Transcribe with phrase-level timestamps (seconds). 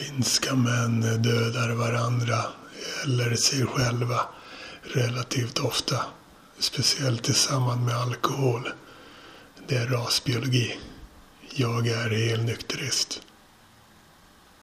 [0.00, 2.38] Finska män dödar varandra
[3.04, 4.20] eller sig själva
[4.82, 5.96] relativt ofta.
[6.58, 8.68] Speciellt i samband med alkohol.
[9.68, 10.78] Det är rasbiologi.
[11.54, 13.22] Jag är helnykterist.